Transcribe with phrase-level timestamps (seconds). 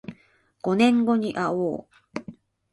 [0.63, 1.87] 五年後にあおう